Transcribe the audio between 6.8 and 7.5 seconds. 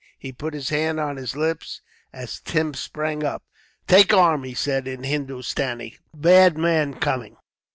coming."